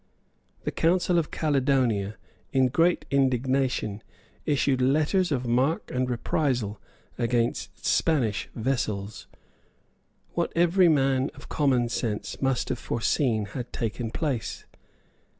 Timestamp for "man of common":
10.89-11.87